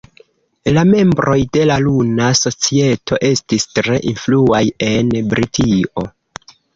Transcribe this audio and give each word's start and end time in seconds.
La 0.75 0.83
membroj 0.91 1.35
de 1.57 1.65
la 1.71 1.75
Luna 1.87 2.29
Societo 2.39 3.19
estis 3.29 3.65
tre 3.79 3.99
influaj 4.13 4.63
en 4.89 5.13
Britio. 5.35 6.07